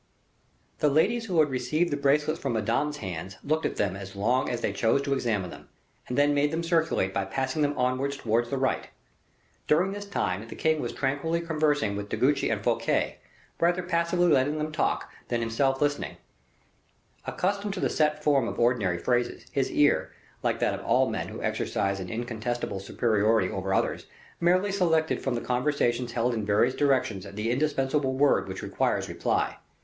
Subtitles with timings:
[0.79, 4.49] The ladies who had received the bracelets from Madame's hands looked at them as long
[4.49, 5.69] as they chose to examine them,
[6.07, 8.89] and then made them circulate by passing them on towards the right.
[9.67, 13.17] During this time the king was tranquilly conversing with De Guiche and Fouquet,
[13.59, 16.17] rather passively letting them talk than himself listening.
[17.27, 20.11] Accustomed to the set form of ordinary phrases, his ear,
[20.41, 24.07] like that of all men who exercise an incontestable superiority over others,
[24.39, 29.59] merely selected from the conversations held in various directions the indispensable word which requires reply.